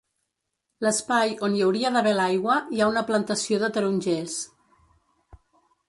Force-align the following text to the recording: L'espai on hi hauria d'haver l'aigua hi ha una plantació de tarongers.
L'espai 0.85 1.35
on 1.49 1.57
hi 1.57 1.61
hauria 1.65 1.91
d'haver 1.97 2.15
l'aigua 2.21 2.57
hi 2.77 2.81
ha 2.85 2.89
una 2.95 3.07
plantació 3.13 3.63
de 3.65 3.71
tarongers. 3.77 4.43